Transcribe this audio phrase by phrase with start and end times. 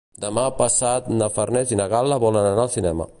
[0.21, 3.07] Demà passat na Farners i na Gal·la volen anar al cinema.